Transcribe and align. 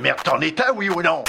merde 0.00 0.28
en 0.28 0.40
état, 0.40 0.72
oui 0.74 0.88
ou 0.88 1.02
non? 1.02 1.24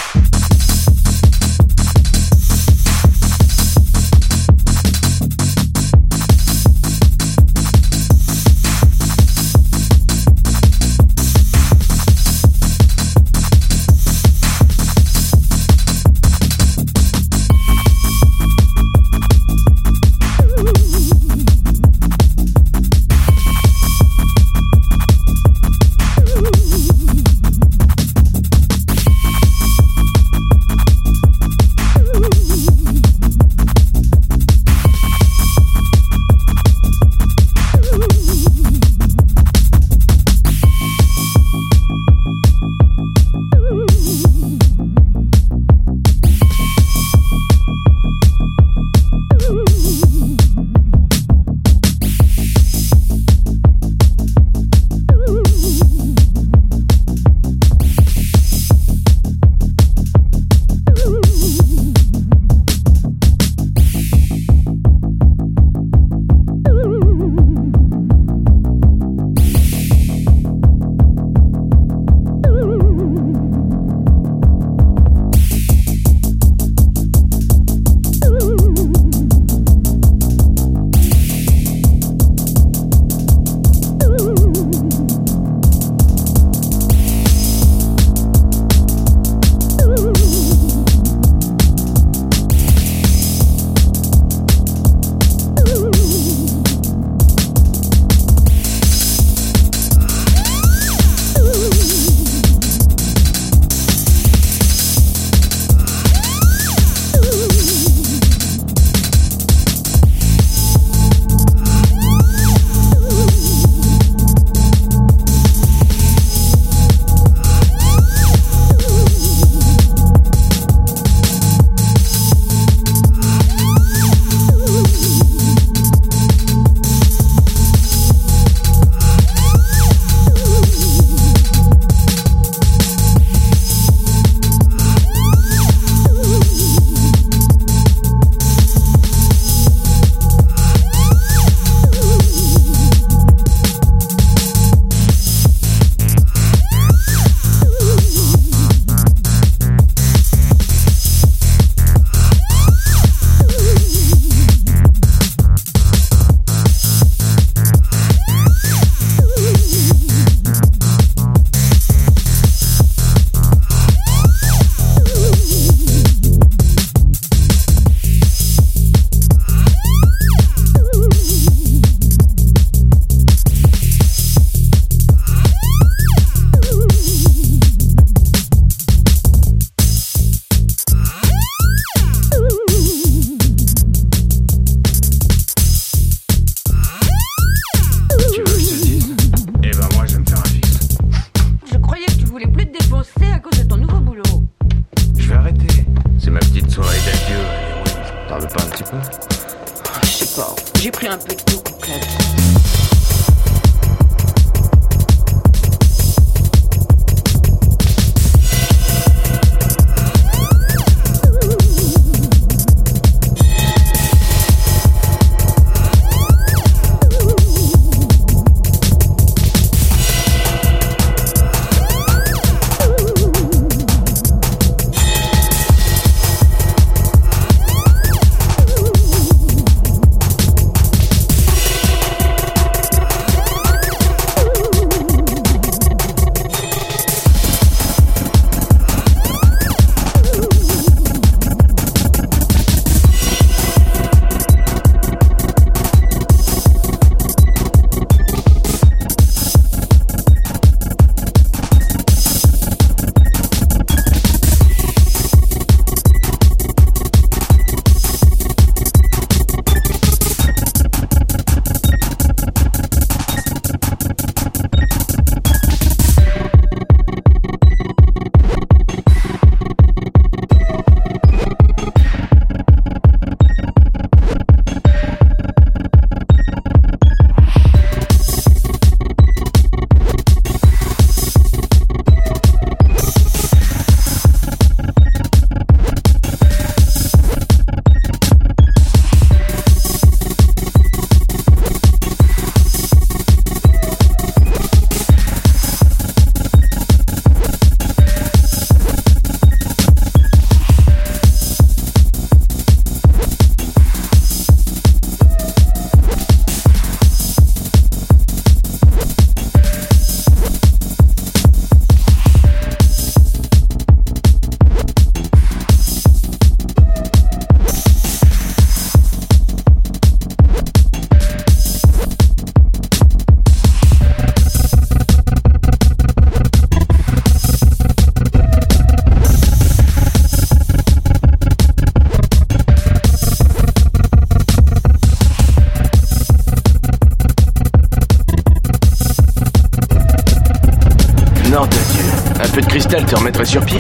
Nord 341.52 341.68
de 341.68 341.76
Dieu. 341.92 342.06
Un 342.42 342.48
peu 342.48 342.62
de 342.62 342.66
cristal 342.66 343.04
te 343.06 343.14
remettrait 343.14 343.44
sur 343.44 343.64
pied 343.66 343.78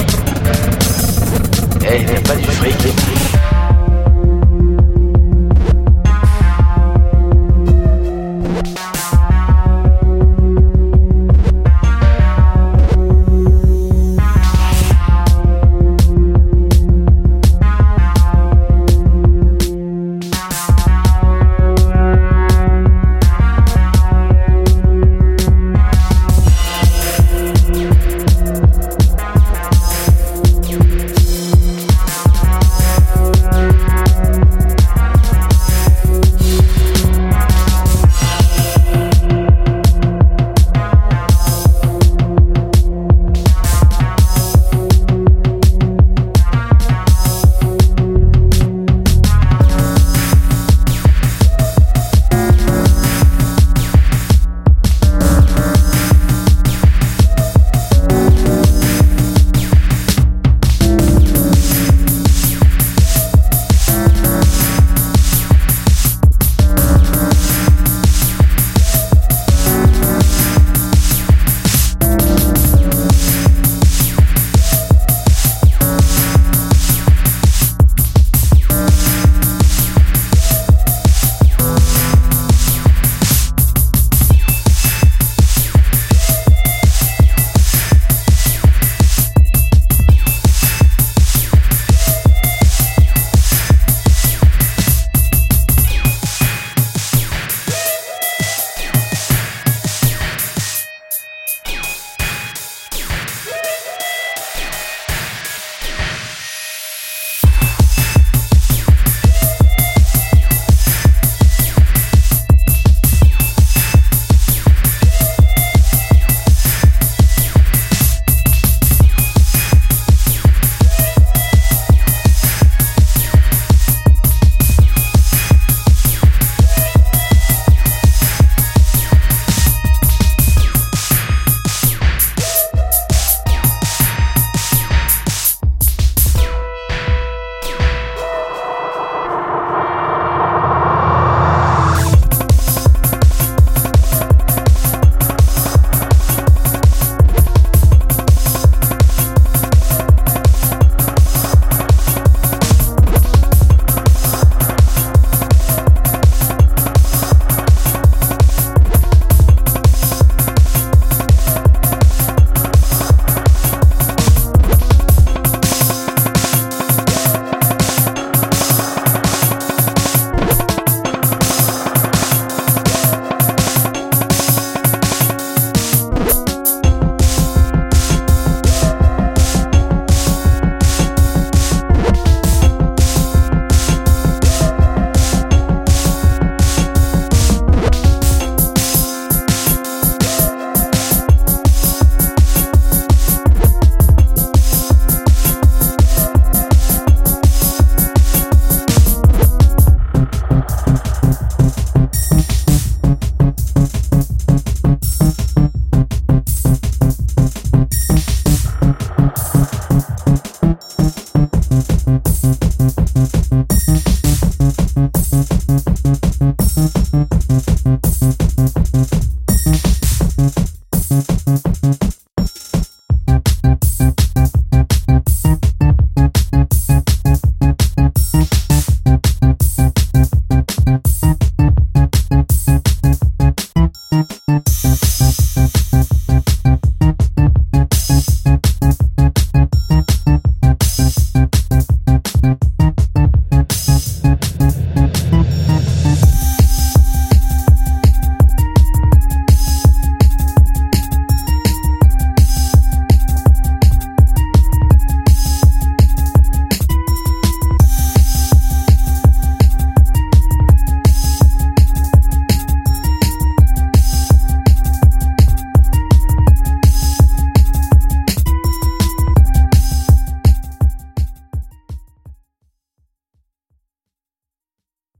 Eh, 1.89 2.19
pas 2.27 2.35
du 2.35 2.43
fric. 2.43 2.75